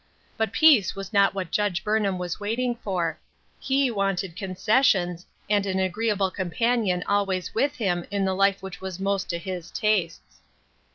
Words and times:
But 0.35 0.51
peace 0.51 0.95
was 0.95 1.13
not 1.13 1.35
what 1.35 1.51
Judge 1.51 1.83
Burnham 1.83 2.17
was 2.17 2.39
waiting 2.39 2.73
for; 2.73 3.19
he 3.59 3.91
wanted 3.91 4.35
concessions, 4.35 5.27
and 5.47 5.63
an 5.67 5.77
agreeable 5.77 6.31
companion 6.31 7.03
always 7.05 7.53
with 7.53 7.75
him 7.75 8.07
in 8.09 8.25
the 8.25 8.33
life 8.33 8.63
which 8.63 8.81
was 8.81 8.99
most 8.99 9.29
to 9.29 9.37
his 9.37 9.69
tastes. 9.69 10.41